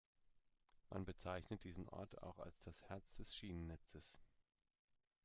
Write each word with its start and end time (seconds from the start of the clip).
Man 0.89 1.05
bezeichnet 1.05 1.63
diesen 1.63 1.87
Ort 1.87 2.23
auch 2.23 2.39
als 2.39 2.59
das 2.63 2.81
Herz 2.89 3.13
des 3.19 3.35
Schienennetzes. 3.35 4.17